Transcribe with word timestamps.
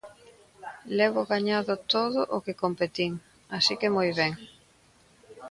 Levo 0.97 1.21
gañado 1.31 1.73
todo 1.93 2.19
o 2.35 2.37
que 2.45 2.59
competín, 2.63 3.13
así 3.57 3.73
que 3.79 3.93
moi 3.97 4.09
ben. 4.19 4.33